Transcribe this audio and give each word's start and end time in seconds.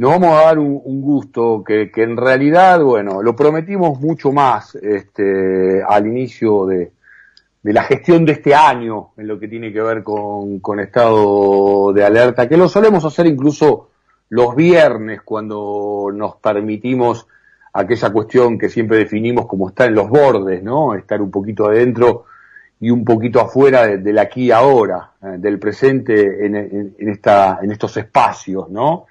nos 0.00 0.12
vamos 0.12 0.30
a 0.30 0.44
dar 0.44 0.58
un, 0.58 1.02
gusto 1.02 1.62
que, 1.62 1.90
en 1.94 2.16
realidad, 2.16 2.82
bueno, 2.82 3.22
lo 3.22 3.36
prometimos 3.36 4.00
mucho 4.00 4.32
más 4.32 4.74
este, 4.76 5.82
al 5.86 6.06
inicio 6.06 6.64
de, 6.64 6.92
la 7.64 7.82
gestión 7.82 8.24
de 8.24 8.32
este 8.32 8.54
año 8.54 9.10
en 9.18 9.28
lo 9.28 9.38
que 9.38 9.46
tiene 9.46 9.70
que 9.70 9.82
ver 9.82 10.02
con, 10.02 10.80
estado 10.80 11.92
de 11.92 12.02
alerta, 12.02 12.48
que 12.48 12.56
lo 12.56 12.66
solemos 12.66 13.04
hacer 13.04 13.26
incluso 13.26 13.90
los 14.30 14.56
viernes 14.56 15.20
cuando 15.20 16.08
nos 16.14 16.36
permitimos 16.36 17.26
aquella 17.74 18.08
cuestión 18.08 18.56
que 18.56 18.70
siempre 18.70 18.96
definimos 18.96 19.44
como 19.44 19.68
estar 19.68 19.86
en 19.86 19.96
los 19.96 20.08
bordes, 20.08 20.62
¿no? 20.62 20.94
Estar 20.94 21.20
un 21.20 21.30
poquito 21.30 21.66
adentro 21.66 22.24
y 22.80 22.88
un 22.88 23.04
poquito 23.04 23.38
afuera 23.38 23.86
del 23.86 24.18
aquí 24.18 24.44
y 24.44 24.50
ahora, 24.50 25.10
eh, 25.22 25.34
del 25.36 25.58
presente 25.58 26.46
en, 26.46 26.56
en 26.56 27.70
estos 27.70 27.98
espacios, 27.98 28.70
¿no? 28.70 29.04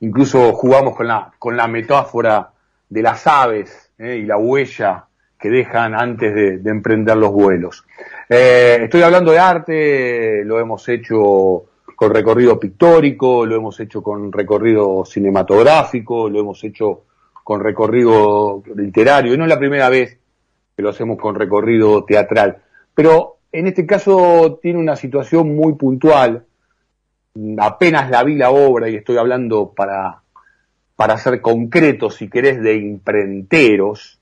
Incluso 0.00 0.52
jugamos 0.52 0.96
con 0.96 1.08
la, 1.08 1.32
con 1.38 1.56
la 1.56 1.66
metáfora 1.66 2.50
de 2.88 3.02
las 3.02 3.26
aves 3.26 3.92
¿eh? 3.98 4.16
y 4.22 4.26
la 4.26 4.36
huella 4.36 5.06
que 5.38 5.50
dejan 5.50 5.94
antes 5.94 6.34
de, 6.34 6.70
emprender 6.70 7.16
los 7.16 7.32
vuelos. 7.32 7.84
Eh, 8.28 8.78
estoy 8.82 9.02
hablando 9.02 9.32
de 9.32 9.38
arte, 9.38 10.44
lo 10.44 10.58
hemos 10.58 10.88
hecho 10.88 11.64
con 11.94 12.14
recorrido 12.14 12.58
pictórico, 12.58 13.44
lo 13.44 13.56
hemos 13.56 13.78
hecho 13.80 14.02
con 14.02 14.32
recorrido 14.32 15.04
cinematográfico, 15.04 16.30
lo 16.30 16.40
hemos 16.40 16.64
hecho 16.64 17.02
con 17.42 17.60
recorrido 17.60 18.62
literario, 18.74 19.34
y 19.34 19.36
no 19.36 19.44
es 19.44 19.50
la 19.50 19.58
primera 19.58 19.90
vez 19.90 20.18
que 20.74 20.82
lo 20.82 20.88
hacemos 20.88 21.18
con 21.18 21.34
recorrido 21.34 22.04
teatral. 22.04 22.62
Pero 22.94 23.36
en 23.52 23.66
este 23.66 23.86
caso 23.86 24.58
tiene 24.62 24.78
una 24.78 24.96
situación 24.96 25.54
muy 25.54 25.74
puntual. 25.74 26.44
Apenas 27.58 28.10
la 28.10 28.22
vi 28.22 28.36
la 28.36 28.50
obra, 28.50 28.88
y 28.88 28.96
estoy 28.96 29.16
hablando 29.16 29.72
para, 29.74 30.22
para 30.94 31.18
ser 31.18 31.40
concreto, 31.40 32.10
si 32.10 32.28
querés, 32.28 32.62
de 32.62 32.76
imprenteros, 32.76 34.20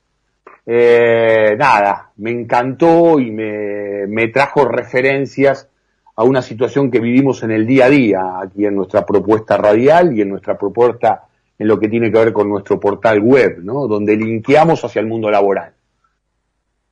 eh, 0.65 1.55
nada, 1.57 2.11
me 2.17 2.31
encantó 2.31 3.19
y 3.19 3.29
me, 3.31 4.07
me 4.07 4.29
trajo 4.29 4.65
referencias 4.65 5.69
a 6.15 6.23
una 6.23 6.41
situación 6.41 6.89
que 6.89 6.99
vivimos 6.99 7.43
en 7.43 7.51
el 7.51 7.65
día 7.65 7.85
a 7.85 7.89
día, 7.89 8.21
aquí 8.41 8.65
en 8.65 8.75
nuestra 8.75 9.05
propuesta 9.05 9.57
radial 9.57 10.17
y 10.17 10.21
en 10.21 10.29
nuestra 10.29 10.57
propuesta 10.57 11.25
en 11.57 11.67
lo 11.67 11.79
que 11.79 11.89
tiene 11.89 12.11
que 12.11 12.19
ver 12.19 12.33
con 12.33 12.49
nuestro 12.49 12.79
portal 12.79 13.19
web, 13.19 13.59
¿no? 13.61 13.87
Donde 13.87 14.15
linkeamos 14.15 14.83
hacia 14.83 14.99
el 14.99 15.07
mundo 15.07 15.29
laboral. 15.29 15.73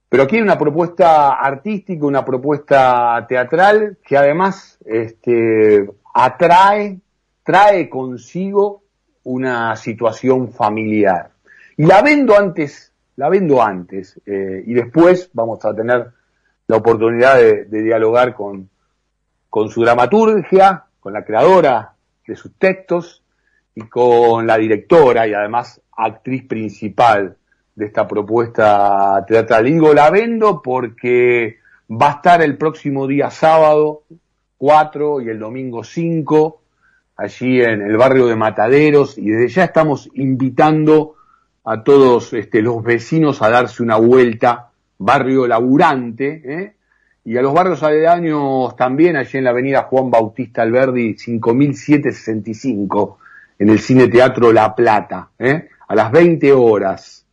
Pero 0.10 0.24
aquí 0.24 0.36
hay 0.36 0.42
una 0.42 0.58
propuesta 0.58 1.34
artística, 1.34 2.06
una 2.06 2.26
propuesta 2.26 3.26
teatral 3.30 3.98
que 4.04 4.18
además 4.18 4.78
este, 4.86 5.90
atrae, 6.14 7.00
trae 7.44 7.90
consigo 7.90 8.84
una 9.24 9.76
situación 9.76 10.52
familiar. 10.52 11.32
Y 11.78 11.86
la 11.86 12.02
vendo 12.02 12.38
antes, 12.38 12.94
la 13.16 13.30
vendo 13.30 13.62
antes, 13.62 14.20
eh, 14.26 14.64
y 14.66 14.74
después 14.74 15.30
vamos 15.34 15.64
a 15.66 15.74
tener 15.74 16.12
la 16.68 16.78
oportunidad 16.78 17.38
de, 17.38 17.66
dialogar 17.66 18.34
con, 18.34 18.70
con 19.50 19.70
su 19.70 19.82
dramaturgia, 19.82 20.86
con 21.00 21.14
la 21.14 21.24
creadora 21.26 21.94
de 22.26 22.36
sus 22.36 22.54
textos 22.58 23.24
y 23.76 23.82
con 23.82 24.48
la 24.48 24.58
directora 24.58 25.28
y 25.28 25.34
además 25.34 25.82
actriz 25.98 26.48
principal 26.48 27.36
de 27.76 27.86
esta 27.86 28.08
propuesta 28.08 29.24
teatral. 29.28 29.66
digo 29.66 29.94
la 29.94 30.10
vendo 30.10 30.62
porque 30.62 31.58
va 31.90 32.08
a 32.08 32.16
estar 32.16 32.42
el 32.42 32.58
próximo 32.58 33.08
día 33.08 33.30
sábado 33.30 34.04
4 34.62 35.22
y 35.22 35.30
el 35.30 35.40
domingo 35.40 35.84
5 35.84 36.62
allí 37.18 37.64
en 37.64 37.82
el 37.82 37.98
barrio 37.98 38.28
de 38.28 38.36
Mataderos 38.36 39.18
y 39.18 39.32
desde 39.32 39.48
ya 39.48 39.64
estamos 39.64 40.08
invitando 40.14 41.16
a 41.64 41.84
todos 41.84 42.32
este, 42.34 42.62
los 42.62 42.84
vecinos 42.84 43.42
a 43.42 43.50
darse 43.50 43.82
una 43.82 43.98
vuelta, 43.98 44.70
barrio 45.00 45.48
laburante, 45.48 46.44
¿eh? 46.46 46.76
y 47.26 47.38
a 47.38 47.42
los 47.42 47.56
barrios 47.56 47.82
aledaños 47.82 48.76
también, 48.76 49.16
allí 49.16 49.40
en 49.40 49.46
la 49.46 49.50
avenida 49.50 49.82
Juan 49.82 50.12
Bautista 50.12 50.62
Alberdi 50.62 51.18
5765, 51.18 53.18
en 53.58 53.70
el 53.70 53.80
Cine 53.80 54.10
Teatro 54.10 54.54
La 54.54 54.76
Plata, 54.76 55.30
¿eh? 55.40 55.70
a 55.88 55.96
las 55.96 56.12
20 56.12 56.54
horas. 56.54 57.26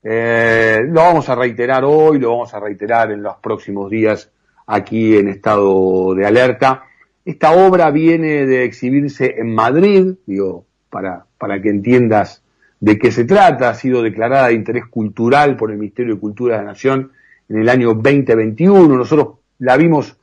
Eh, 0.00 0.78
lo 0.86 1.00
vamos 1.00 1.28
a 1.28 1.34
reiterar 1.34 1.82
hoy, 1.84 2.20
lo 2.20 2.30
vamos 2.30 2.54
a 2.54 2.60
reiterar 2.60 3.10
en 3.10 3.20
los 3.20 3.34
próximos 3.38 3.90
días 3.90 4.30
aquí 4.66 5.16
en 5.16 5.28
estado 5.28 6.14
de 6.14 6.26
alerta. 6.26 6.84
Esta 7.24 7.52
obra 7.52 7.90
viene 7.90 8.46
de 8.46 8.64
exhibirse 8.64 9.36
en 9.38 9.54
Madrid, 9.54 10.14
digo, 10.26 10.66
para, 10.90 11.26
para 11.38 11.60
que 11.62 11.68
entiendas 11.68 12.42
de 12.80 12.98
qué 12.98 13.12
se 13.12 13.24
trata, 13.24 13.70
ha 13.70 13.74
sido 13.74 14.02
declarada 14.02 14.48
de 14.48 14.54
interés 14.54 14.86
cultural 14.86 15.56
por 15.56 15.70
el 15.70 15.78
Ministerio 15.78 16.14
de 16.14 16.20
Cultura 16.20 16.56
de 16.56 16.62
la 16.62 16.70
Nación 16.70 17.12
en 17.48 17.60
el 17.60 17.68
año 17.68 17.94
2021. 17.94 18.96
Nosotros 18.96 19.38
la 19.58 19.76
vimos 19.76 20.16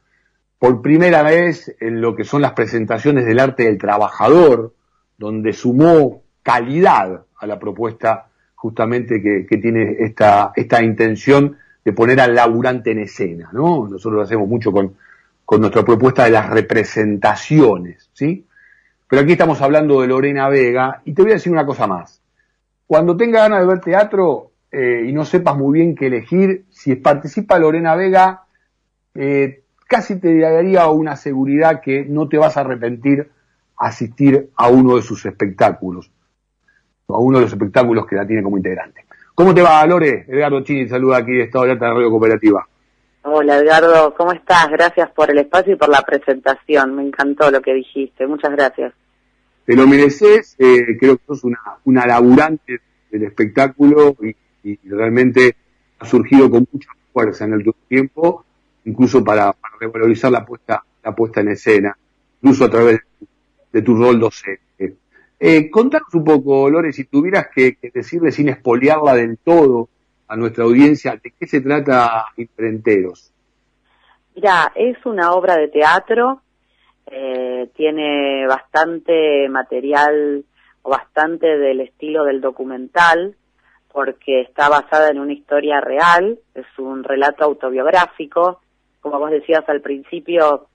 por 0.59 0.81
primera 0.81 1.23
vez 1.23 1.73
en 1.79 2.01
lo 2.01 2.15
que 2.15 2.25
son 2.25 2.41
las 2.41 2.51
presentaciones 2.51 3.25
del 3.25 3.39
arte 3.39 3.63
del 3.63 3.77
trabajador, 3.77 4.73
donde 5.17 5.53
sumó 5.53 6.21
calidad 6.43 7.23
a 7.37 7.47
la 7.47 7.57
propuesta 7.57 8.27
justamente 8.55 9.21
que, 9.21 9.57
tiene 9.57 9.95
esta, 9.99 10.51
esta 10.53 10.83
intención 10.83 11.55
de 11.89 11.93
poner 11.93 12.19
al 12.19 12.35
laburante 12.35 12.91
en 12.91 12.99
escena, 12.99 13.49
¿no? 13.51 13.87
Nosotros 13.87 14.23
hacemos 14.23 14.47
mucho 14.47 14.71
con, 14.71 14.95
con 15.45 15.61
nuestra 15.61 15.83
propuesta 15.83 16.25
de 16.25 16.31
las 16.31 16.49
representaciones, 16.49 18.09
¿sí? 18.13 18.45
Pero 19.07 19.23
aquí 19.23 19.31
estamos 19.31 19.61
hablando 19.61 20.01
de 20.01 20.07
Lorena 20.07 20.49
Vega 20.49 21.01
y 21.05 21.13
te 21.13 21.21
voy 21.21 21.31
a 21.31 21.35
decir 21.35 21.51
una 21.51 21.65
cosa 21.65 21.87
más. 21.87 22.21
Cuando 22.85 23.17
tenga 23.17 23.41
ganas 23.41 23.61
de 23.61 23.65
ver 23.65 23.81
teatro 23.81 24.51
eh, 24.71 25.05
y 25.07 25.13
no 25.13 25.25
sepas 25.25 25.57
muy 25.57 25.79
bien 25.79 25.95
qué 25.95 26.07
elegir, 26.07 26.65
si 26.69 26.95
participa 26.95 27.57
Lorena 27.57 27.95
Vega, 27.95 28.43
eh, 29.15 29.63
casi 29.87 30.17
te 30.17 30.37
daría 30.37 30.87
una 30.89 31.15
seguridad 31.15 31.81
que 31.81 32.05
no 32.05 32.29
te 32.29 32.37
vas 32.37 32.55
a 32.57 32.61
arrepentir 32.61 33.29
asistir 33.77 34.49
a 34.55 34.69
uno 34.69 34.95
de 34.95 35.01
sus 35.01 35.25
espectáculos 35.25 36.11
a 37.13 37.17
uno 37.17 37.39
de 37.39 37.45
los 37.45 37.51
espectáculos 37.51 38.05
que 38.05 38.15
la 38.15 38.25
tiene 38.25 38.43
como 38.43 38.57
integrante. 38.57 39.05
¿Cómo 39.39 39.55
te 39.55 39.61
va, 39.61 39.85
Lore? 39.85 40.25
Edgardo 40.27 40.61
Chini 40.65 40.89
saluda 40.89 41.19
aquí 41.19 41.31
de 41.31 41.43
Estado 41.43 41.63
de 41.63 41.71
Alta 41.71 41.85
de 41.85 41.93
Radio 41.93 42.09
Cooperativa. 42.09 42.67
Hola, 43.21 43.59
Edgardo, 43.59 44.13
¿cómo 44.13 44.33
estás? 44.33 44.69
Gracias 44.69 45.09
por 45.11 45.31
el 45.31 45.37
espacio 45.37 45.71
y 45.71 45.75
por 45.77 45.87
la 45.87 46.01
presentación. 46.01 46.93
Me 46.93 47.03
encantó 47.03 47.49
lo 47.49 47.61
que 47.61 47.73
dijiste. 47.73 48.27
Muchas 48.27 48.51
gracias. 48.51 48.91
Te 49.63 49.77
lo 49.77 49.87
mereces. 49.87 50.57
Eh, 50.59 50.97
creo 50.99 51.15
que 51.15 51.23
sos 51.25 51.45
una, 51.45 51.57
una 51.85 52.05
laburante 52.05 52.81
del 53.09 53.23
espectáculo 53.23 54.17
y, 54.21 54.77
realmente 54.83 55.55
ha 55.99 56.05
surgido 56.05 56.51
con 56.51 56.67
mucha 56.69 56.89
fuerza 57.13 57.45
en 57.45 57.53
el 57.53 57.73
tiempo, 57.87 58.43
incluso 58.83 59.23
para, 59.23 59.55
revalorizar 59.79 60.33
la 60.33 60.45
puesta, 60.45 60.83
la 61.01 61.15
puesta 61.15 61.39
en 61.39 61.47
escena, 61.47 61.97
incluso 62.41 62.65
a 62.65 62.69
través 62.69 62.99
de 63.71 63.81
tu 63.81 63.95
rol 63.95 64.19
docente. 64.19 64.68
Eh, 65.39 65.69
contanos 65.71 66.13
un 66.13 66.25
poco, 66.25 66.69
Lore, 66.69 66.91
si 66.91 67.05
tuvieras 67.05 67.47
que, 67.55 67.77
decirle 67.93 68.31
sin 68.31 68.49
espoliarla 68.49 69.15
del 69.15 69.37
todo 69.37 69.87
a 70.27 70.35
nuestra 70.35 70.65
audiencia, 70.65 71.17
¿de 71.21 71.31
qué 71.31 71.47
se 71.47 71.61
trata 71.61 72.25
Imprenteros? 72.35 73.31
Mira, 74.35 74.71
es 74.75 74.97
una 75.05 75.31
obra 75.31 75.55
de 75.55 75.69
teatro, 75.69 76.41
eh, 77.07 77.69
tiene 77.75 78.45
bastante 78.47 79.47
material 79.49 80.43
o 80.81 80.89
bastante 80.89 81.57
del 81.57 81.81
estilo 81.81 82.25
del 82.25 82.41
documental, 82.41 83.35
porque 83.91 84.41
está 84.41 84.69
basada 84.69 85.09
en 85.09 85.19
una 85.19 85.33
historia 85.33 85.81
real, 85.81 86.37
es 86.53 86.67
un 86.77 87.03
relato 87.03 87.45
autobiográfico, 87.45 88.61
como 88.99 89.19
vos 89.19 89.31
decías 89.31 89.63
al 89.67 89.81
principio, 89.81 90.68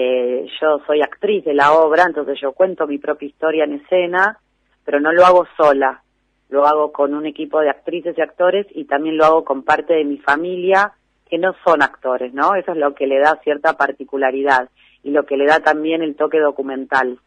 eh, 0.00 0.46
yo 0.60 0.78
soy 0.86 1.02
actriz 1.02 1.44
de 1.44 1.54
la 1.54 1.72
obra, 1.72 2.04
entonces 2.04 2.38
yo 2.40 2.52
cuento 2.52 2.86
mi 2.86 2.98
propia 2.98 3.26
historia 3.26 3.64
en 3.64 3.80
escena, 3.80 4.38
pero 4.84 5.00
no 5.00 5.10
lo 5.10 5.26
hago 5.26 5.44
sola, 5.56 6.04
lo 6.50 6.68
hago 6.68 6.92
con 6.92 7.14
un 7.14 7.26
equipo 7.26 7.58
de 7.58 7.70
actrices 7.70 8.16
y 8.16 8.20
actores 8.20 8.64
y 8.70 8.84
también 8.84 9.16
lo 9.16 9.24
hago 9.24 9.44
con 9.44 9.64
parte 9.64 9.94
de 9.94 10.04
mi 10.04 10.18
familia 10.18 10.92
que 11.28 11.36
no 11.36 11.52
son 11.64 11.82
actores, 11.82 12.32
¿no? 12.32 12.54
Eso 12.54 12.70
es 12.70 12.78
lo 12.78 12.94
que 12.94 13.08
le 13.08 13.18
da 13.18 13.40
cierta 13.42 13.72
particularidad 13.72 14.68
y 15.02 15.10
lo 15.10 15.26
que 15.26 15.36
le 15.36 15.46
da 15.46 15.58
también 15.58 16.00
el 16.02 16.14
toque 16.14 16.38
documental. 16.38 17.18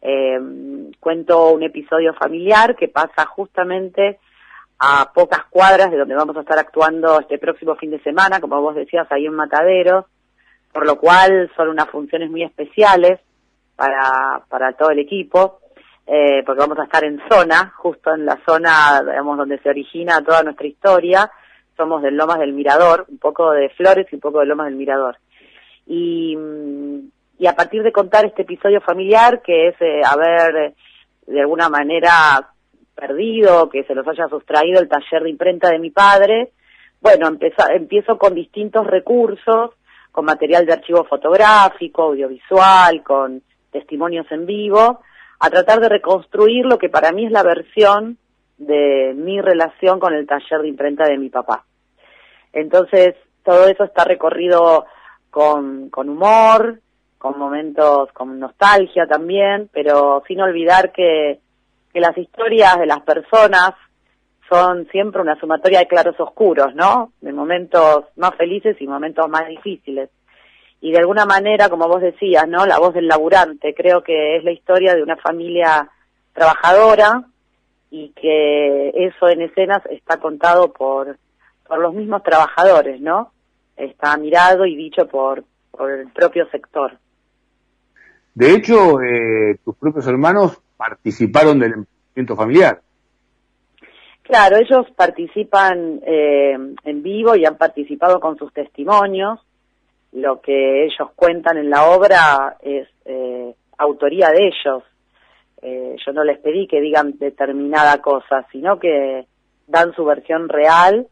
Eh, 0.00 0.38
cuento 1.00 1.50
un 1.50 1.64
episodio 1.64 2.14
familiar 2.14 2.76
que 2.76 2.86
pasa 2.86 3.26
justamente 3.26 4.20
a 4.78 5.10
pocas 5.12 5.44
cuadras 5.50 5.90
de 5.90 5.98
donde 5.98 6.14
vamos 6.14 6.36
a 6.36 6.42
estar 6.42 6.60
actuando 6.60 7.18
este 7.18 7.38
próximo 7.38 7.74
fin 7.74 7.90
de 7.90 8.02
semana, 8.04 8.38
como 8.40 8.62
vos 8.62 8.76
decías, 8.76 9.10
ahí 9.10 9.26
en 9.26 9.34
Mataderos, 9.34 10.04
por 10.72 10.86
lo 10.86 10.98
cual 10.98 11.50
son 11.56 11.68
unas 11.68 11.88
funciones 11.90 12.30
muy 12.30 12.42
especiales 12.42 13.20
para, 13.76 14.42
para 14.48 14.72
todo 14.72 14.90
el 14.90 14.98
equipo, 14.98 15.60
eh, 16.06 16.42
porque 16.44 16.60
vamos 16.60 16.78
a 16.78 16.84
estar 16.84 17.04
en 17.04 17.20
zona, 17.30 17.72
justo 17.76 18.14
en 18.14 18.26
la 18.26 18.38
zona, 18.46 19.02
digamos, 19.02 19.36
donde 19.36 19.58
se 19.58 19.68
origina 19.68 20.22
toda 20.22 20.42
nuestra 20.42 20.66
historia, 20.66 21.30
somos 21.76 22.02
del 22.02 22.16
Lomas 22.16 22.38
del 22.38 22.52
Mirador, 22.52 23.06
un 23.08 23.18
poco 23.18 23.52
de 23.52 23.68
Flores 23.70 24.06
y 24.10 24.16
un 24.16 24.20
poco 24.20 24.40
de 24.40 24.46
Lomas 24.46 24.66
del 24.66 24.76
Mirador. 24.76 25.16
Y, 25.86 26.36
y 27.38 27.46
a 27.46 27.54
partir 27.54 27.82
de 27.82 27.92
contar 27.92 28.24
este 28.24 28.42
episodio 28.42 28.80
familiar, 28.80 29.42
que 29.42 29.68
es, 29.68 29.74
eh, 29.80 30.00
a 30.04 30.16
ver, 30.16 30.74
de 31.26 31.40
alguna 31.40 31.68
manera 31.68 32.48
perdido, 32.94 33.68
que 33.68 33.84
se 33.84 33.94
los 33.94 34.06
haya 34.06 34.28
sustraído 34.28 34.80
el 34.80 34.88
taller 34.88 35.22
de 35.22 35.30
imprenta 35.30 35.70
de 35.70 35.78
mi 35.78 35.90
padre, 35.90 36.52
bueno, 37.00 37.36
empiezo 37.74 38.16
con 38.16 38.34
distintos 38.34 38.86
recursos, 38.86 39.70
con 40.12 40.26
material 40.26 40.66
de 40.66 40.74
archivo 40.74 41.04
fotográfico, 41.04 42.02
audiovisual, 42.02 43.02
con 43.02 43.42
testimonios 43.70 44.30
en 44.30 44.46
vivo, 44.46 45.00
a 45.40 45.50
tratar 45.50 45.80
de 45.80 45.88
reconstruir 45.88 46.66
lo 46.66 46.78
que 46.78 46.90
para 46.90 47.10
mí 47.10 47.26
es 47.26 47.32
la 47.32 47.42
versión 47.42 48.18
de 48.58 49.14
mi 49.16 49.40
relación 49.40 49.98
con 49.98 50.14
el 50.14 50.26
taller 50.26 50.60
de 50.60 50.68
imprenta 50.68 51.04
de 51.04 51.18
mi 51.18 51.30
papá. 51.30 51.64
Entonces, 52.52 53.16
todo 53.42 53.66
eso 53.66 53.84
está 53.84 54.04
recorrido 54.04 54.84
con, 55.30 55.88
con 55.88 56.10
humor, 56.10 56.80
con 57.18 57.38
momentos, 57.38 58.12
con 58.12 58.38
nostalgia 58.38 59.06
también, 59.06 59.68
pero 59.72 60.22
sin 60.28 60.40
olvidar 60.40 60.92
que, 60.92 61.40
que 61.92 62.00
las 62.00 62.16
historias 62.16 62.78
de 62.78 62.86
las 62.86 63.00
personas 63.00 63.74
son 64.52 64.86
siempre 64.90 65.22
una 65.22 65.40
sumatoria 65.40 65.78
de 65.78 65.88
claros 65.88 66.14
oscuros, 66.20 66.74
¿no? 66.74 67.12
De 67.22 67.32
momentos 67.32 68.04
más 68.16 68.34
felices 68.36 68.76
y 68.80 68.86
momentos 68.86 69.26
más 69.30 69.48
difíciles. 69.48 70.10
Y 70.82 70.92
de 70.92 70.98
alguna 70.98 71.24
manera, 71.24 71.70
como 71.70 71.88
vos 71.88 72.02
decías, 72.02 72.46
¿no? 72.46 72.66
La 72.66 72.78
voz 72.78 72.92
del 72.92 73.08
laburante, 73.08 73.72
creo 73.74 74.02
que 74.02 74.36
es 74.36 74.44
la 74.44 74.52
historia 74.52 74.94
de 74.94 75.02
una 75.02 75.16
familia 75.16 75.88
trabajadora 76.34 77.24
y 77.90 78.10
que 78.10 78.90
eso 78.90 79.28
en 79.28 79.40
escenas 79.40 79.80
está 79.86 80.18
contado 80.18 80.70
por, 80.70 81.16
por 81.66 81.78
los 81.78 81.94
mismos 81.94 82.22
trabajadores, 82.22 83.00
¿no? 83.00 83.32
Está 83.74 84.14
mirado 84.18 84.66
y 84.66 84.76
dicho 84.76 85.08
por, 85.08 85.44
por 85.70 85.90
el 85.90 86.08
propio 86.08 86.46
sector. 86.50 86.98
De 88.34 88.54
hecho, 88.54 89.00
eh, 89.00 89.58
tus 89.64 89.76
propios 89.76 90.06
hermanos 90.06 90.60
participaron 90.76 91.58
del 91.58 91.72
emprendimiento 91.72 92.36
familiar. 92.36 92.82
Claro, 94.32 94.56
ellos 94.56 94.86
participan 94.96 96.00
eh, 96.06 96.56
en 96.84 97.02
vivo 97.02 97.36
y 97.36 97.44
han 97.44 97.58
participado 97.58 98.18
con 98.18 98.38
sus 98.38 98.50
testimonios. 98.50 99.38
Lo 100.12 100.40
que 100.40 100.86
ellos 100.86 101.10
cuentan 101.14 101.58
en 101.58 101.68
la 101.68 101.90
obra 101.90 102.56
es 102.62 102.88
eh, 103.04 103.54
autoría 103.76 104.30
de 104.30 104.46
ellos. 104.46 104.84
Eh, 105.60 105.96
yo 106.02 106.12
no 106.14 106.24
les 106.24 106.38
pedí 106.38 106.66
que 106.66 106.80
digan 106.80 107.18
determinada 107.18 108.00
cosa, 108.00 108.46
sino 108.50 108.78
que 108.78 109.26
dan 109.66 109.92
su 109.92 110.06
versión 110.06 110.48
real 110.48 111.06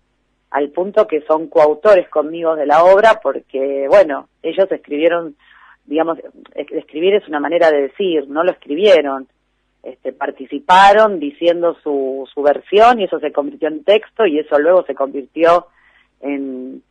al 0.51 0.71
punto 0.71 1.07
que 1.07 1.21
son 1.29 1.49
coautores 1.49 2.09
conmigo 2.09 2.57
de 2.57 2.65
la 2.65 2.85
obra 2.85 3.21
porque, 3.23 3.87
bueno, 3.91 4.31
ellos 4.43 4.73
escribieron, 4.73 5.37
digamos, 5.85 6.17
escribir 6.55 7.17
es 7.17 7.29
una 7.29 7.39
manera 7.39 7.71
de 7.71 7.83
decir, 7.83 8.27
no 8.31 8.45
lo 8.45 8.53
escribieron 8.53 9.29
este, 9.83 10.13
participaron 10.13 11.19
diciendo 11.19 11.77
su, 11.83 12.29
su 12.33 12.43
versión 12.43 13.01
y 13.01 13.05
eso 13.05 13.19
se 13.19 13.33
convirtió 13.33 13.69
en 13.69 13.85
texto 13.85 14.27
y 14.27 14.39
eso 14.39 14.59
luego 14.59 14.85
se 14.85 14.95
convirtió 14.95 15.67
en, 16.21 16.83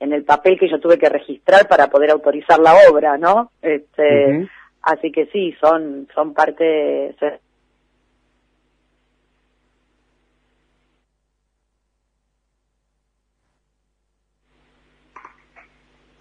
en 0.00 0.12
el 0.12 0.24
papel 0.24 0.58
que 0.58 0.68
yo 0.68 0.78
tuve 0.78 0.98
que 0.98 1.08
registrar 1.08 1.68
para 1.68 1.88
poder 1.88 2.10
autorizar 2.10 2.58
la 2.58 2.74
obra, 2.90 3.16
¿no? 3.18 3.50
Este, 3.62 4.48
Así 4.86 5.10
que 5.10 5.26
sí, 5.26 5.52
son, 5.60 6.06
son 6.14 6.32
parte... 6.32 7.16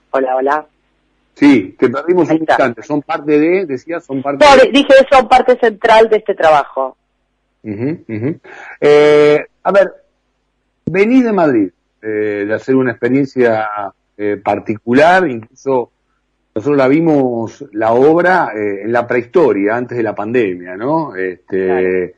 Hola, 0.09 0.35
hola. 0.35 0.67
Sí, 1.35 1.75
te 1.77 1.89
perdimos 1.89 2.29
un 2.29 2.37
instante. 2.37 2.81
Son 2.81 3.01
parte 3.01 3.37
de, 3.37 3.65
decías, 3.65 4.05
son 4.05 4.21
parte 4.21 4.45
no, 4.45 4.71
dije, 4.71 4.93
son 5.11 5.27
parte 5.27 5.57
central 5.59 6.09
de 6.09 6.17
este 6.17 6.33
trabajo. 6.33 6.95
Eh, 8.79 9.45
a 9.63 9.71
ver, 9.71 9.91
venís 10.85 11.25
de 11.25 11.33
Madrid, 11.33 11.69
eh, 12.01 12.45
de 12.47 12.53
hacer 12.53 12.75
una 12.75 12.91
experiencia 12.91 13.67
eh, 14.17 14.39
particular, 14.41 15.27
incluso 15.27 15.91
nosotros 16.53 16.77
la 16.77 16.87
vimos, 16.87 17.65
la 17.73 17.91
obra, 17.91 18.51
en 18.55 18.89
la 18.93 19.05
prehistoria, 19.05 19.75
antes 19.75 19.97
de 19.97 20.03
la 20.03 20.15
pandemia, 20.15 20.77
¿no? 20.77 21.13
Este, 21.13 22.15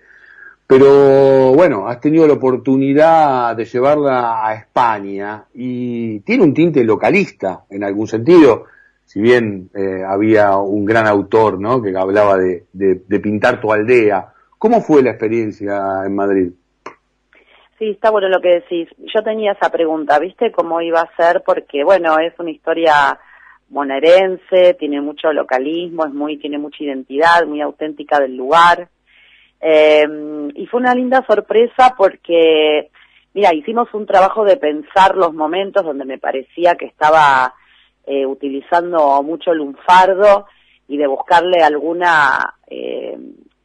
Pero 0.68 1.54
bueno, 1.56 1.88
has 1.88 2.00
tenido 2.00 2.28
la 2.28 2.34
oportunidad 2.34 3.56
de 3.56 3.66
llevarla 3.66 4.46
a 4.46 4.54
España 4.54 5.46
y 5.56 6.20
tiene 6.20 6.44
un 6.44 6.54
tinte 6.54 6.84
localista 6.84 7.64
en 7.68 7.84
algún 7.84 8.08
sentido 8.08 8.66
si 9.08 9.22
bien 9.22 9.70
eh, 9.74 10.04
había 10.06 10.58
un 10.58 10.84
gran 10.84 11.08
autor 11.08 11.62
¿no? 11.62 11.82
que 11.82 11.98
hablaba 11.98 12.38
de, 12.38 12.66
pintar 13.24 13.62
tu 13.62 13.72
aldea, 13.72 14.34
¿cómo 14.58 14.82
fue 14.82 15.02
la 15.02 15.12
experiencia 15.12 16.04
en 16.06 16.14
Madrid? 16.14 16.52
Sí, 17.80 17.92
está 17.92 18.12
bueno 18.12 18.28
lo 18.28 18.42
que 18.42 18.56
decís. 18.56 18.90
Yo 18.98 19.24
tenía 19.24 19.54
esa 19.54 19.70
pregunta, 19.72 20.20
¿viste 20.20 20.52
cómo 20.52 20.82
iba 20.82 21.00
a 21.00 21.16
ser? 21.16 21.42
Porque, 21.46 21.86
bueno, 21.86 22.20
es 22.20 22.38
una 22.38 22.52
historia 22.52 23.18
bonaerense, 23.70 24.74
tiene 24.78 25.00
mucho 25.00 25.32
localismo, 25.32 26.06
es 26.06 26.14
muy, 26.14 26.38
tiene 26.38 26.58
mucha 26.58 26.84
identidad, 26.84 27.46
muy 27.48 27.62
auténtica 27.62 28.20
del 28.20 28.36
lugar. 28.36 28.90
Eh, 29.62 30.06
y 30.54 30.66
fue 30.66 30.82
una 30.82 30.94
linda 30.94 31.24
sorpresa 31.26 31.96
porque, 31.98 32.90
mira, 33.34 33.54
hicimos 33.54 33.88
un 33.94 34.06
trabajo 34.06 34.44
de 34.44 34.58
pensar 34.58 35.16
los 35.16 35.34
momentos 35.34 35.86
donde 35.86 36.04
me 36.04 36.18
parecía 36.18 36.76
que 36.76 36.88
estaba 36.88 37.54
eh, 38.08 38.26
utilizando 38.26 39.22
mucho 39.22 39.54
lunfardo 39.54 40.48
y 40.88 40.96
de 40.96 41.08
buscarle 41.08 41.62
alguna 41.62 42.56
eh, 42.66 43.18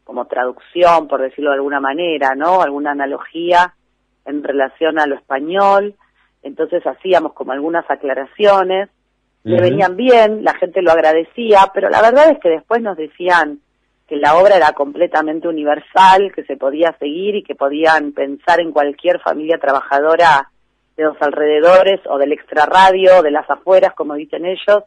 como 0.02 0.26
traducción, 0.26 1.06
por 1.06 1.22
decirlo 1.22 1.50
de 1.50 1.56
alguna 1.56 1.80
manera, 1.80 2.34
¿no? 2.34 2.60
Alguna 2.60 2.90
analogía 2.90 3.72
en 4.24 4.42
relación 4.42 4.98
a 4.98 5.06
lo 5.06 5.14
español. 5.14 5.94
Entonces 6.42 6.84
hacíamos 6.84 7.34
como 7.34 7.52
algunas 7.52 7.88
aclaraciones, 7.88 8.90
le 9.44 9.60
venían 9.60 9.96
bien, 9.96 10.42
la 10.42 10.54
gente 10.54 10.82
lo 10.82 10.90
agradecía, 10.90 11.70
pero 11.72 11.88
la 11.88 12.02
verdad 12.02 12.30
es 12.30 12.38
que 12.40 12.48
después 12.48 12.82
nos 12.82 12.96
decían 12.96 13.60
que 14.08 14.16
la 14.16 14.36
obra 14.36 14.56
era 14.56 14.72
completamente 14.72 15.46
universal, 15.46 16.32
que 16.34 16.44
se 16.44 16.56
podía 16.56 16.96
seguir 16.98 17.36
y 17.36 17.44
que 17.44 17.54
podían 17.54 18.12
pensar 18.12 18.60
en 18.60 18.72
cualquier 18.72 19.20
familia 19.20 19.58
trabajadora 19.58 20.50
de 20.96 21.04
los 21.04 21.16
alrededores 21.20 22.00
o 22.06 22.18
del 22.18 22.32
extrarradio, 22.32 23.22
de 23.22 23.30
las 23.30 23.48
afueras, 23.48 23.94
como 23.94 24.14
dicen 24.14 24.44
ellos, 24.46 24.84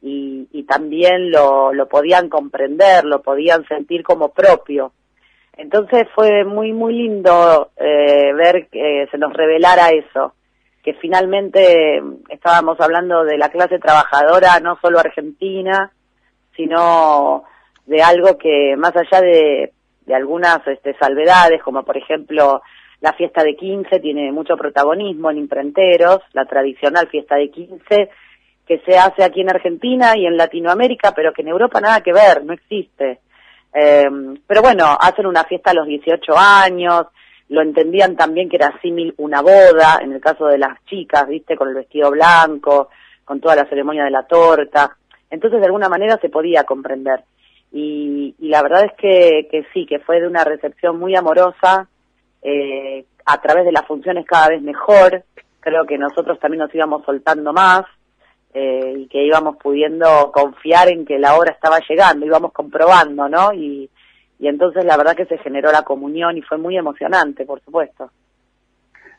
y, 0.00 0.48
y 0.52 0.64
también 0.64 1.30
lo, 1.30 1.72
lo 1.72 1.88
podían 1.88 2.28
comprender, 2.28 3.04
lo 3.04 3.22
podían 3.22 3.66
sentir 3.68 4.02
como 4.02 4.30
propio. 4.30 4.92
Entonces 5.56 6.08
fue 6.14 6.44
muy, 6.44 6.72
muy 6.72 6.94
lindo 6.94 7.70
eh, 7.76 8.32
ver 8.34 8.68
que 8.68 9.06
se 9.10 9.18
nos 9.18 9.32
revelara 9.32 9.90
eso, 9.90 10.34
que 10.82 10.94
finalmente 10.94 12.02
estábamos 12.28 12.80
hablando 12.80 13.24
de 13.24 13.36
la 13.38 13.50
clase 13.50 13.78
trabajadora, 13.78 14.58
no 14.60 14.78
solo 14.80 14.98
argentina, 14.98 15.92
sino 16.56 17.44
de 17.86 18.02
algo 18.02 18.38
que 18.38 18.74
más 18.76 18.92
allá 18.96 19.20
de, 19.20 19.72
de 20.06 20.14
algunas 20.14 20.66
este, 20.66 20.94
salvedades, 20.94 21.62
como 21.62 21.84
por 21.84 21.96
ejemplo 21.96 22.62
la 23.02 23.12
fiesta 23.14 23.42
de 23.42 23.56
15 23.56 23.98
tiene 23.98 24.30
mucho 24.30 24.56
protagonismo 24.56 25.30
en 25.30 25.38
imprenteros, 25.38 26.20
la 26.32 26.46
tradicional 26.46 27.08
fiesta 27.08 27.34
de 27.34 27.50
15 27.50 28.10
que 28.64 28.78
se 28.86 28.96
hace 28.96 29.24
aquí 29.24 29.40
en 29.40 29.50
Argentina 29.50 30.16
y 30.16 30.24
en 30.24 30.36
Latinoamérica, 30.36 31.12
pero 31.12 31.32
que 31.32 31.42
en 31.42 31.48
Europa 31.48 31.80
nada 31.80 32.00
que 32.00 32.12
ver, 32.12 32.44
no 32.44 32.52
existe. 32.52 33.18
Eh, 33.74 34.08
pero 34.46 34.62
bueno, 34.62 34.96
hacen 35.00 35.26
una 35.26 35.42
fiesta 35.42 35.72
a 35.72 35.74
los 35.74 35.86
18 35.88 36.32
años, 36.38 37.06
lo 37.48 37.60
entendían 37.60 38.14
también 38.14 38.48
que 38.48 38.56
era 38.56 38.78
símil 38.80 39.12
una 39.18 39.42
boda, 39.42 39.98
en 40.00 40.12
el 40.12 40.20
caso 40.20 40.46
de 40.46 40.58
las 40.58 40.82
chicas, 40.84 41.26
viste, 41.26 41.56
con 41.56 41.68
el 41.70 41.74
vestido 41.74 42.08
blanco, 42.12 42.88
con 43.24 43.40
toda 43.40 43.56
la 43.56 43.68
ceremonia 43.68 44.04
de 44.04 44.12
la 44.12 44.22
torta. 44.22 44.96
Entonces, 45.28 45.58
de 45.58 45.66
alguna 45.66 45.88
manera 45.88 46.18
se 46.18 46.28
podía 46.28 46.62
comprender. 46.62 47.24
Y, 47.72 48.36
y 48.38 48.48
la 48.48 48.62
verdad 48.62 48.84
es 48.84 48.92
que, 48.92 49.48
que 49.50 49.66
sí, 49.74 49.86
que 49.86 49.98
fue 49.98 50.20
de 50.20 50.28
una 50.28 50.44
recepción 50.44 51.00
muy 51.00 51.16
amorosa, 51.16 51.88
eh, 52.42 53.04
a 53.24 53.40
través 53.40 53.64
de 53.64 53.72
las 53.72 53.86
funciones 53.86 54.26
cada 54.26 54.48
vez 54.48 54.62
mejor. 54.62 55.24
Creo 55.60 55.86
que 55.86 55.96
nosotros 55.96 56.38
también 56.40 56.60
nos 56.60 56.74
íbamos 56.74 57.04
soltando 57.04 57.52
más 57.52 57.84
eh, 58.52 58.94
y 58.98 59.06
que 59.06 59.24
íbamos 59.24 59.56
pudiendo 59.56 60.32
confiar 60.32 60.88
en 60.88 61.06
que 61.06 61.18
la 61.18 61.36
obra 61.36 61.52
estaba 61.52 61.78
llegando, 61.88 62.26
íbamos 62.26 62.52
comprobando, 62.52 63.28
¿no? 63.28 63.52
Y, 63.52 63.88
y 64.38 64.48
entonces 64.48 64.84
la 64.84 64.96
verdad 64.96 65.16
que 65.16 65.26
se 65.26 65.38
generó 65.38 65.70
la 65.70 65.82
comunión 65.82 66.36
y 66.36 66.42
fue 66.42 66.58
muy 66.58 66.76
emocionante, 66.76 67.44
por 67.44 67.60
supuesto. 67.60 68.10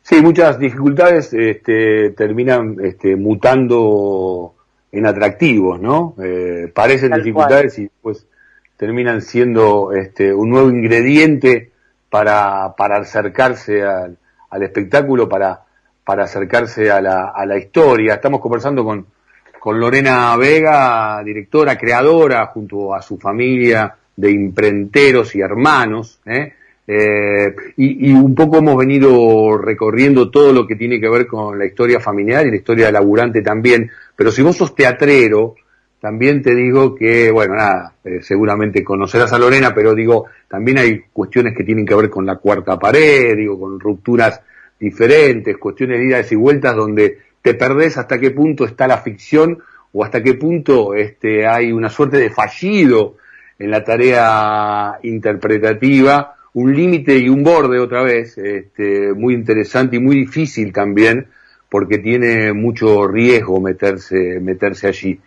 Sí, 0.02 0.22
muchas 0.22 0.60
dificultades 0.60 1.34
este, 1.34 2.12
terminan 2.12 2.76
este, 2.84 3.16
mutando 3.16 4.54
en 4.92 5.06
atractivos, 5.06 5.80
¿no? 5.80 6.14
Eh, 6.22 6.70
parecen 6.76 7.14
dificultades 7.14 7.80
y 7.80 7.90
pues 8.02 8.28
terminan 8.76 9.22
siendo 9.22 9.94
este, 9.94 10.34
un 10.34 10.50
nuevo 10.50 10.70
ingrediente 10.70 11.72
para, 12.14 12.76
para 12.78 12.98
acercarse 12.98 13.82
al, 13.82 14.16
espectáculo, 14.62 15.28
para, 15.28 15.62
para 16.06 16.26
acercarse 16.26 16.92
a 16.92 17.02
la, 17.02 17.30
a 17.30 17.44
la 17.44 17.58
historia. 17.58 18.14
Estamos 18.14 18.40
conversando 18.40 18.86
con, 18.86 19.08
con 19.60 19.80
Lorena 19.80 20.38
Vega, 20.38 21.24
directora, 21.26 21.76
creadora, 21.76 22.46
junto 22.46 22.94
a 22.94 23.02
su 23.02 23.18
familia 23.18 23.96
de 24.16 24.30
imprenteros 24.30 25.34
y 25.34 25.42
hermanos, 25.42 26.20
¿eh? 26.28 26.54
Eh, 26.86 27.56
y, 27.78 28.12
un 28.12 28.36
poco 28.36 28.58
hemos 28.58 28.78
venido 28.78 29.58
recorriendo 29.58 30.30
todo 30.30 30.54
lo 30.54 30.68
que 30.68 30.76
tiene 30.76 31.00
que 31.00 31.10
ver 31.10 31.26
con 31.26 31.58
la 31.58 31.66
historia 31.66 32.00
familiar 32.00 32.46
y 32.46 32.52
la 32.52 32.58
historia 32.58 32.92
laburante 32.92 33.42
también, 33.42 33.90
pero 34.16 34.32
si 34.32 34.44
vos 34.44 34.56
sos 34.56 34.76
teatrero, 34.76 35.56
también 36.04 36.42
te 36.42 36.54
digo 36.54 36.96
que, 36.96 37.32
bueno, 37.32 37.56
nada, 37.56 37.94
eh, 38.04 38.20
seguramente 38.22 38.84
conocerás 38.84 39.32
a 39.32 39.40
Lorena, 39.40 39.74
pero 39.74 39.96
digo, 39.96 40.26
también 40.50 40.78
hay 40.78 41.04
cuestiones 41.14 41.56
que 41.56 41.64
tienen 41.64 41.86
que 41.86 41.96
ver 41.96 42.10
con 42.10 42.26
la 42.26 42.36
cuarta 42.36 42.78
pared, 42.78 43.38
digo, 43.38 43.58
con 43.58 43.80
rupturas 43.80 44.42
diferentes, 44.78 45.58
cuestiones 45.58 46.00
de 46.00 46.08
idas 46.08 46.30
y 46.34 46.36
vueltas 46.36 46.76
donde 46.76 47.20
te 47.42 47.54
perdés 47.54 47.98
hasta 47.98 48.20
qué 48.20 48.32
punto 48.32 48.66
está 48.66 48.86
la 48.86 48.98
ficción 48.98 49.60
o 49.94 50.04
hasta 50.04 50.22
qué 50.22 50.34
punto 50.34 50.94
este, 50.94 51.48
hay 51.48 51.72
una 51.72 51.90
suerte 51.90 52.18
de 52.18 52.32
fallido 52.32 53.16
en 53.58 53.72
la 53.72 53.82
tarea 53.86 55.00
interpretativa, 55.04 56.36
un 56.56 56.76
límite 56.76 57.18
y 57.18 57.30
un 57.30 57.46
borde 57.46 57.80
otra 57.80 58.04
vez, 58.04 58.38
este, 58.38 59.14
muy 59.14 59.36
interesante 59.36 59.96
y 59.96 60.00
muy 60.00 60.18
difícil 60.18 60.74
también, 60.74 61.28
porque 61.70 62.00
tiene 62.00 62.52
mucho 62.52 63.08
riesgo 63.08 63.62
meterse, 63.62 64.42
meterse 64.42 64.90
allí. 64.90 65.22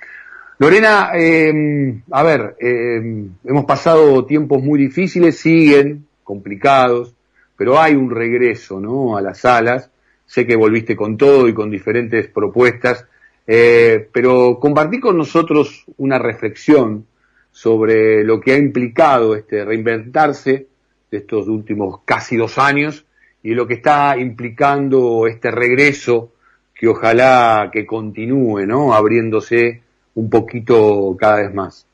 Lorena, 0.59 1.11
eh, 1.15 2.01
a 2.11 2.23
ver, 2.23 2.57
eh, 2.59 3.29
hemos 3.45 3.65
pasado 3.67 4.25
tiempos 4.25 4.63
muy 4.63 4.79
difíciles, 4.79 5.39
siguen 5.39 6.07
complicados, 6.25 7.15
pero 7.57 7.79
hay 7.79 7.95
un 7.95 8.11
regreso, 8.11 8.81
¿no? 8.81 9.19
A 9.19 9.21
las 9.21 9.41
salas. 9.41 9.91
Sé 10.25 10.47
que 10.47 10.57
volviste 10.57 10.97
con 10.97 11.19
todo 11.19 11.47
y 11.47 11.53
con 11.53 11.71
diferentes 11.71 12.29
propuestas, 12.29 13.07
eh, 13.47 14.09
pero 14.11 14.59
compartí 14.59 14.99
con 14.99 15.19
nosotros 15.19 15.85
una 15.99 16.19
reflexión 16.19 17.07
sobre 17.53 18.25
lo 18.25 18.41
que 18.41 18.53
ha 18.53 18.59
implicado 18.59 19.37
este 19.37 19.63
reinventarse 19.63 20.67
de 21.11 21.19
estos 21.19 21.49
últimos 21.49 22.01
casi 22.05 22.37
dos 22.37 22.59
años 22.59 23.05
y 23.43 23.55
lo 23.55 23.67
que 23.67 23.75
está 23.75 24.17
implicando 24.19 25.27
este 25.27 25.51
regreso 25.51 26.33
que 26.75 26.89
ojalá 26.89 27.71
que 27.73 27.87
continúe, 27.87 28.67
¿no? 28.67 28.95
Abriéndose 28.95 29.83
un 30.17 30.29
poquito 30.29 31.17
cada 31.19 31.37
vez 31.43 31.55
más. 31.55 31.87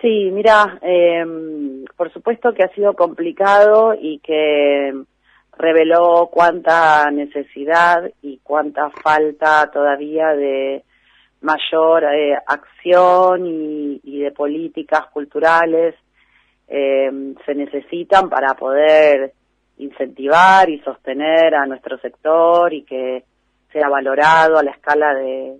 Sí, 0.00 0.30
mira, 0.32 0.78
eh, 0.82 1.24
por 1.96 2.12
supuesto 2.12 2.52
que 2.52 2.62
ha 2.62 2.74
sido 2.74 2.94
complicado 2.94 3.94
y 4.00 4.18
que 4.20 4.92
reveló 5.56 6.28
cuánta 6.30 7.10
necesidad 7.10 8.08
y 8.22 8.38
cuánta 8.42 8.90
falta 8.90 9.70
todavía 9.72 10.28
de 10.34 10.84
mayor 11.40 12.04
eh, 12.04 12.36
acción 12.46 13.46
y, 13.46 14.20
de 14.20 14.32
políticas 14.32 15.06
culturales 15.12 15.94
eh, 16.66 17.10
se 17.46 17.54
necesitan 17.54 18.28
para 18.28 18.54
poder 18.54 19.32
incentivar 19.78 20.68
y 20.68 20.80
sostener 20.80 21.54
a 21.54 21.66
nuestro 21.66 21.98
sector 21.98 22.72
y 22.72 22.82
que 22.82 23.24
sea 23.72 23.88
valorado 23.88 24.58
a 24.58 24.64
la 24.64 24.72
escala 24.72 25.14
de, 25.14 25.56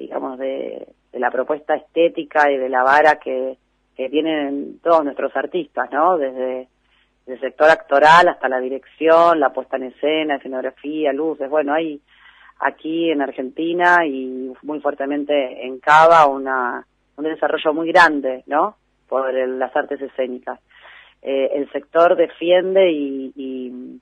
digamos, 0.00 0.38
de, 0.38 0.88
la 1.12 1.30
propuesta 1.30 1.74
estética 1.74 2.50
y 2.50 2.56
de 2.56 2.70
la 2.70 2.82
vara 2.82 3.16
que, 3.16 3.58
que 3.94 4.08
tienen 4.08 4.80
todos 4.82 5.04
nuestros 5.04 5.36
artistas, 5.36 5.90
¿no? 5.92 6.16
Desde 6.16 6.68
el 7.26 7.38
sector 7.40 7.68
actoral 7.68 8.28
hasta 8.28 8.48
la 8.48 8.60
dirección, 8.60 9.38
la 9.38 9.52
puesta 9.52 9.76
en 9.76 9.84
escena, 9.84 10.36
escenografía, 10.36 11.12
luces, 11.12 11.50
bueno, 11.50 11.74
hay 11.74 12.00
aquí 12.60 13.10
en 13.10 13.20
Argentina 13.20 14.06
y 14.06 14.52
muy 14.62 14.80
fuertemente 14.80 15.66
en 15.66 15.78
Cava 15.80 16.26
una, 16.26 16.86
un 17.16 17.24
desarrollo 17.24 17.74
muy 17.74 17.92
grande, 17.92 18.42
¿no? 18.46 18.76
Por 19.06 19.34
las 19.34 19.76
artes 19.76 20.00
escénicas. 20.00 20.60
Eh, 21.20 21.50
el 21.56 21.70
sector 21.72 22.16
defiende 22.16 22.90
y, 22.90 23.32
y, 23.36 24.00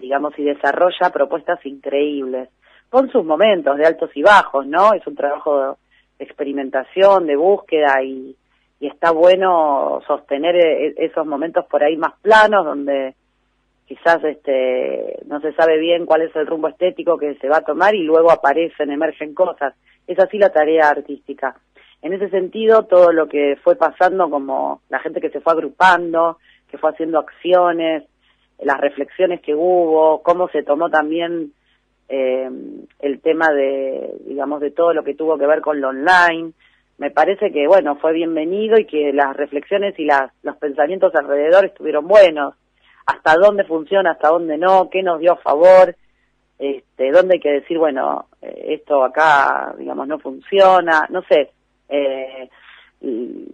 digamos, 0.00 0.38
y 0.38 0.44
desarrolla 0.44 1.10
propuestas 1.12 1.64
increíbles 1.66 2.48
con 2.90 3.10
sus 3.10 3.24
momentos 3.24 3.76
de 3.78 3.86
altos 3.86 4.10
y 4.14 4.22
bajos, 4.22 4.66
¿no? 4.66 4.92
Es 4.92 5.06
un 5.06 5.14
trabajo 5.14 5.78
de 6.18 6.24
experimentación, 6.24 7.26
de 7.26 7.36
búsqueda 7.36 8.02
y, 8.02 8.36
está 8.80 9.10
bueno 9.10 10.00
sostener 10.06 10.56
e, 10.56 10.94
esos 10.96 11.26
momentos 11.26 11.66
por 11.66 11.84
ahí 11.84 11.98
más 11.98 12.14
planos 12.22 12.64
donde 12.64 13.14
quizás 13.86 14.24
este 14.24 15.18
no 15.26 15.38
se 15.40 15.52
sabe 15.52 15.78
bien 15.78 16.06
cuál 16.06 16.22
es 16.22 16.34
el 16.34 16.46
rumbo 16.46 16.68
estético 16.68 17.18
que 17.18 17.34
se 17.34 17.48
va 17.48 17.58
a 17.58 17.64
tomar 17.64 17.94
y 17.94 18.02
luego 18.02 18.30
aparecen, 18.30 18.90
emergen 18.90 19.34
cosas. 19.34 19.74
Es 20.06 20.18
así 20.18 20.38
la 20.38 20.48
tarea 20.48 20.88
artística. 20.88 21.54
En 22.00 22.14
ese 22.14 22.30
sentido, 22.30 22.84
todo 22.84 23.12
lo 23.12 23.28
que 23.28 23.58
fue 23.62 23.76
pasando, 23.76 24.30
como 24.30 24.80
la 24.88 25.00
gente 25.00 25.20
que 25.20 25.28
se 25.28 25.40
fue 25.40 25.52
agrupando, 25.52 26.38
que 26.70 26.78
fue 26.78 26.90
haciendo 26.90 27.18
acciones, 27.18 28.04
las 28.62 28.80
reflexiones 28.80 29.42
que 29.42 29.54
hubo, 29.54 30.22
cómo 30.22 30.48
se 30.48 30.62
tomó 30.62 30.88
también 30.88 31.52
eh, 32.12 32.50
el 32.98 33.20
tema 33.20 33.52
de, 33.52 34.16
digamos, 34.26 34.60
de 34.60 34.72
todo 34.72 34.92
lo 34.92 35.04
que 35.04 35.14
tuvo 35.14 35.38
que 35.38 35.46
ver 35.46 35.60
con 35.60 35.80
lo 35.80 35.90
online. 35.90 36.52
Me 36.98 37.10
parece 37.10 37.52
que, 37.52 37.68
bueno, 37.68 37.96
fue 37.96 38.12
bienvenido 38.12 38.78
y 38.78 38.84
que 38.84 39.12
las 39.12 39.36
reflexiones 39.36 39.96
y 39.98 40.04
las, 40.04 40.32
los 40.42 40.56
pensamientos 40.56 41.14
alrededor 41.14 41.64
estuvieron 41.64 42.08
buenos. 42.08 42.54
Hasta 43.06 43.36
dónde 43.36 43.64
funciona, 43.64 44.10
hasta 44.10 44.28
dónde 44.28 44.58
no, 44.58 44.90
qué 44.90 45.04
nos 45.04 45.20
dio 45.20 45.36
favor, 45.36 45.94
este, 46.58 47.12
dónde 47.12 47.34
hay 47.34 47.40
que 47.40 47.52
decir, 47.52 47.78
bueno, 47.78 48.26
eh, 48.42 48.74
esto 48.74 49.04
acá, 49.04 49.72
digamos, 49.78 50.08
no 50.08 50.18
funciona, 50.18 51.06
no 51.10 51.22
sé. 51.22 51.52
Eh, 51.88 52.50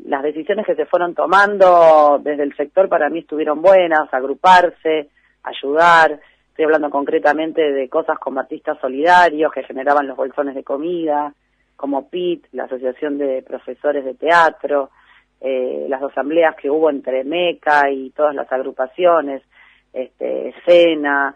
las 0.06 0.22
decisiones 0.22 0.66
que 0.66 0.74
se 0.74 0.86
fueron 0.86 1.14
tomando 1.14 2.18
desde 2.22 2.42
el 2.42 2.56
sector 2.56 2.88
para 2.88 3.10
mí 3.10 3.20
estuvieron 3.20 3.60
buenas, 3.60 4.12
agruparse, 4.12 5.10
ayudar, 5.42 6.18
Estoy 6.56 6.64
hablando 6.64 6.88
concretamente 6.88 7.70
de 7.70 7.86
cosas 7.90 8.18
como 8.18 8.40
artistas 8.40 8.78
solidarios 8.80 9.52
que 9.52 9.62
generaban 9.64 10.06
los 10.06 10.16
bolsones 10.16 10.54
de 10.54 10.64
comida, 10.64 11.34
como 11.76 12.08
PIT, 12.08 12.46
la 12.52 12.64
Asociación 12.64 13.18
de 13.18 13.42
Profesores 13.42 14.06
de 14.06 14.14
Teatro, 14.14 14.88
eh, 15.38 15.84
las 15.86 16.02
asambleas 16.02 16.56
que 16.56 16.70
hubo 16.70 16.88
entre 16.88 17.24
MECA 17.24 17.90
y 17.90 18.08
todas 18.08 18.34
las 18.34 18.50
agrupaciones, 18.50 19.42
este, 19.92 20.48
escena, 20.48 21.34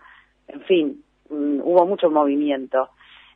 en 0.48 0.62
fin, 0.62 1.04
mm, 1.28 1.60
hubo 1.64 1.84
mucho 1.84 2.08
movimiento. 2.08 2.88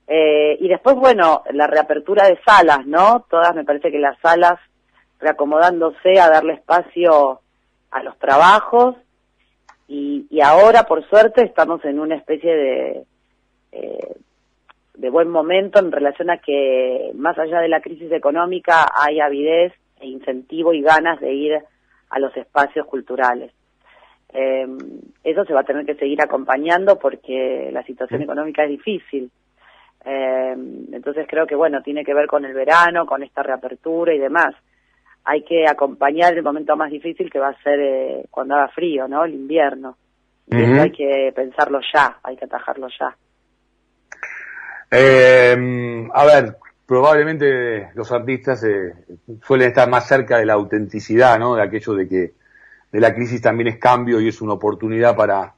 Eh, 0.06 0.56
y 0.60 0.68
después, 0.68 0.96
bueno, 0.96 1.42
la 1.52 1.66
reapertura 1.66 2.24
de 2.24 2.38
salas, 2.46 2.86
¿no? 2.86 3.26
Todas 3.28 3.54
me 3.54 3.64
parece 3.64 3.90
que 3.90 3.98
las 3.98 4.18
salas 4.20 4.58
reacomodándose 5.20 6.18
a 6.18 6.30
darle 6.30 6.54
espacio 6.54 7.40
a 7.90 8.02
los 8.02 8.18
trabajos 8.18 8.96
y, 9.88 10.26
y 10.30 10.40
ahora, 10.40 10.84
por 10.84 11.06
suerte, 11.08 11.44
estamos 11.44 11.84
en 11.84 12.00
una 12.00 12.16
especie 12.16 12.54
de, 12.54 13.04
eh, 13.72 14.16
de 14.94 15.10
buen 15.10 15.28
momento 15.28 15.78
en 15.78 15.92
relación 15.92 16.30
a 16.30 16.38
que, 16.38 17.10
más 17.14 17.38
allá 17.38 17.60
de 17.60 17.68
la 17.68 17.80
crisis 17.80 18.10
económica, 18.12 18.86
hay 18.94 19.20
avidez 19.20 19.72
e 20.00 20.06
incentivo 20.06 20.72
y 20.72 20.80
ganas 20.80 21.20
de 21.20 21.32
ir 21.32 21.58
a 22.10 22.18
los 22.18 22.34
espacios 22.36 22.86
culturales. 22.86 23.52
Eh, 24.32 24.66
eso 25.22 25.44
se 25.44 25.52
va 25.52 25.60
a 25.60 25.64
tener 25.64 25.84
que 25.84 25.94
seguir 25.94 26.20
acompañando 26.22 26.98
porque 26.98 27.70
la 27.72 27.84
situación 27.84 28.22
económica 28.22 28.64
es 28.64 28.70
difícil. 28.70 29.30
Eh, 30.04 30.54
entonces 30.92 31.26
creo 31.28 31.46
que, 31.46 31.54
bueno, 31.54 31.82
tiene 31.82 32.04
que 32.04 32.14
ver 32.14 32.26
con 32.26 32.44
el 32.44 32.54
verano, 32.54 33.06
con 33.06 33.22
esta 33.22 33.42
reapertura 33.42 34.14
y 34.14 34.18
demás 34.18 34.54
hay 35.24 35.42
que 35.42 35.66
acompañar 35.66 36.34
el 36.34 36.42
momento 36.42 36.76
más 36.76 36.90
difícil 36.90 37.30
que 37.30 37.38
va 37.38 37.48
a 37.48 37.62
ser 37.62 37.80
eh, 37.80 38.26
cuando 38.30 38.54
haga 38.54 38.68
frío, 38.68 39.08
¿no? 39.08 39.24
El 39.24 39.34
invierno. 39.34 39.96
Y 40.46 40.62
eso 40.62 40.82
hay 40.82 40.92
que 40.92 41.32
pensarlo 41.34 41.80
ya, 41.92 42.18
hay 42.22 42.36
que 42.36 42.44
atajarlo 42.44 42.88
ya. 43.00 43.16
Eh, 44.90 46.08
a 46.12 46.24
ver, 46.26 46.56
probablemente 46.86 47.88
los 47.94 48.12
artistas 48.12 48.62
eh, 48.64 48.92
suelen 49.42 49.68
estar 49.68 49.88
más 49.88 50.06
cerca 50.06 50.38
de 50.38 50.44
la 50.44 50.52
autenticidad, 50.52 51.38
¿no? 51.38 51.54
De 51.54 51.62
aquello 51.62 51.94
de 51.94 52.08
que 52.08 52.32
de 52.92 53.00
la 53.00 53.14
crisis 53.14 53.40
también 53.40 53.68
es 53.68 53.78
cambio 53.78 54.20
y 54.20 54.28
es 54.28 54.42
una 54.42 54.52
oportunidad 54.52 55.16
para, 55.16 55.54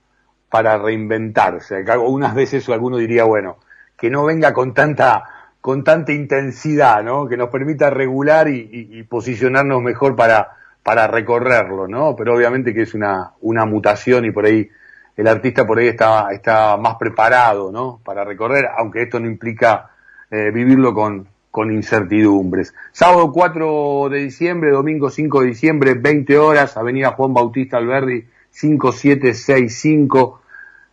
para 0.49 0.79
reinventarse. 0.79 1.85
Algunas 1.89 2.35
veces 2.35 2.69
alguno 2.69 2.97
diría, 2.97 3.25
bueno, 3.25 3.59
que 3.99 4.09
no 4.09 4.25
venga 4.25 4.55
con 4.55 4.73
tanta 4.73 5.25
con 5.67 5.83
tanta 5.83 6.13
intensidad, 6.13 7.03
¿no? 7.03 7.27
Que 7.27 7.37
nos 7.37 7.49
permita 7.49 7.91
regular 7.91 8.47
y, 8.49 9.03
posicionarnos 9.09 9.83
mejor 9.83 10.15
para, 10.15 10.59
para 10.85 11.09
recorrerlo, 11.09 11.89
¿no? 11.89 12.15
Pero 12.15 12.37
obviamente 12.37 12.73
que 12.73 12.83
es 12.83 12.95
una, 12.95 13.33
una 13.41 13.65
mutación 13.65 14.25
y 14.27 14.31
por 14.31 14.45
ahí 14.45 14.71
el 15.17 15.27
artista 15.27 15.67
por 15.67 15.81
ahí 15.81 15.89
está, 15.89 16.29
está 16.31 16.77
más 16.77 16.95
preparado, 16.95 17.73
¿no? 17.73 17.99
Para 18.05 18.23
recorrer, 18.23 18.67
aunque 18.79 19.03
esto 19.03 19.19
no 19.19 19.27
implica 19.27 19.91
eh, 20.31 20.53
vivirlo 20.55 20.95
con, 20.95 21.27
con 21.51 21.73
incertidumbres. 21.73 22.73
Sábado 22.93 23.33
4 23.33 24.09
de 24.09 24.19
diciembre, 24.21 24.71
domingo 24.71 25.11
5 25.11 25.41
de 25.41 25.47
diciembre, 25.49 25.95
20 25.95 26.39
horas, 26.39 26.77
Avenida 26.77 27.11
Juan 27.11 27.35
Bautista 27.35 27.79
Alberdi, 27.79 28.25
5765 28.51 30.43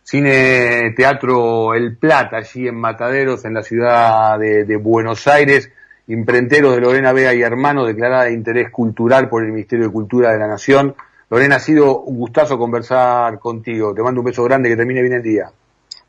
Cine 0.04 0.92
Teatro 0.94 1.74
El 1.74 1.96
Plata, 1.96 2.36
allí 2.36 2.68
en 2.68 2.76
Mataderos, 2.76 3.46
en 3.46 3.54
la 3.54 3.62
ciudad 3.62 4.38
de, 4.38 4.76
Buenos 4.76 5.26
Aires. 5.26 5.72
imprenteros 6.06 6.74
de 6.74 6.82
Lorena 6.82 7.14
Vega 7.14 7.32
y 7.32 7.40
hermano, 7.40 7.86
declarada 7.86 8.24
de 8.24 8.34
interés 8.34 8.70
cultural 8.70 9.30
por 9.30 9.42
el 9.42 9.50
Ministerio 9.50 9.86
de 9.86 9.92
Cultura 9.92 10.30
de 10.30 10.38
la 10.38 10.46
Nación. 10.46 10.94
Lorena, 11.30 11.56
ha 11.56 11.58
sido 11.58 12.00
un 12.00 12.18
gustazo 12.18 12.58
conversar 12.58 13.38
contigo. 13.38 13.94
Te 13.94 14.02
mando 14.02 14.20
un 14.20 14.26
beso 14.26 14.44
grande, 14.44 14.68
que 14.68 14.76
termine 14.76 15.00
bien 15.00 15.14
el 15.14 15.22
día. 15.22 15.50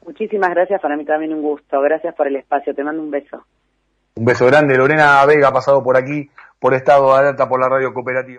Muchísimas 0.05 0.49
gracias, 0.49 0.81
para 0.81 0.97
mí 0.97 1.05
también 1.05 1.33
un 1.33 1.41
gusto. 1.41 1.79
Gracias 1.79 2.13
por 2.15 2.27
el 2.27 2.35
espacio, 2.35 2.75
te 2.75 2.83
mando 2.83 3.01
un 3.01 3.11
beso. 3.11 3.45
Un 4.15 4.25
beso 4.25 4.45
grande. 4.45 4.77
Lorena 4.77 5.25
Vega 5.25 5.47
ha 5.47 5.53
pasado 5.53 5.81
por 5.81 5.95
aquí, 5.95 6.29
por 6.59 6.73
Estado 6.73 7.13
de 7.13 7.19
Alerta, 7.19 7.47
por 7.47 7.61
la 7.61 7.69
Radio 7.69 7.93
Cooperativa. 7.93 8.33